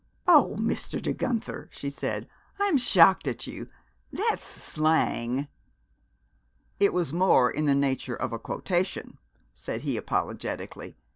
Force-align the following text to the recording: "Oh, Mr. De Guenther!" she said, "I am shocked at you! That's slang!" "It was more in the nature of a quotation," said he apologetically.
"Oh, 0.27 0.55
Mr. 0.59 0.99
De 0.99 1.13
Guenther!" 1.13 1.69
she 1.71 1.91
said, 1.91 2.27
"I 2.59 2.63
am 2.65 2.77
shocked 2.79 3.27
at 3.27 3.45
you! 3.45 3.67
That's 4.11 4.43
slang!" 4.43 5.47
"It 6.79 6.91
was 6.91 7.13
more 7.13 7.51
in 7.51 7.65
the 7.65 7.75
nature 7.75 8.15
of 8.15 8.33
a 8.33 8.39
quotation," 8.39 9.19
said 9.53 9.81
he 9.81 9.97
apologetically. 9.97 10.95